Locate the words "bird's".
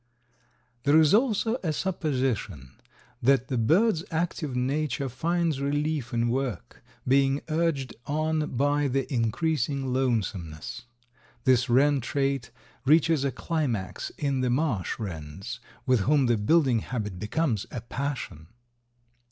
3.59-4.03